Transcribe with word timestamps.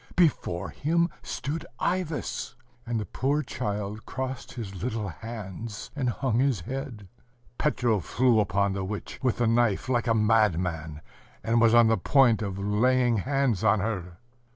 before 0.15 0.71
him 0.71 1.11
stood 1.21 1.63
Ivas. 1.79 2.55
And 2.87 2.99
the 2.99 3.05
poor 3.05 3.43
child 3.43 4.03
crossed 4.07 4.53
his 4.53 4.81
little 4.81 5.09
hands, 5.09 5.91
and 5.95 6.09
hung 6.09 6.39
his 6.39 6.61
head.... 6.61 7.07
Petro 7.59 7.99
flew 7.99 8.39
upon 8.39 8.73
the 8.73 8.83
witch 8.83 9.19
with 9.21 9.37
the 9.37 9.45
knife 9.45 9.89
like 9.89 10.07
a 10.07 10.15
madman, 10.15 11.01
and 11.43 11.61
was 11.61 11.75
on 11.75 11.85
the 11.85 11.97
point 11.97 12.41
of 12.41 12.57
laying 12.57 13.17
hands 13.17 13.63
on 13.63 13.79
her. 13.79 14.17